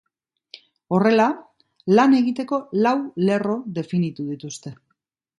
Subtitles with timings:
[0.95, 1.25] Horrela,
[1.99, 2.93] lan egiteko lau
[3.27, 4.73] lerro definitu dituzte.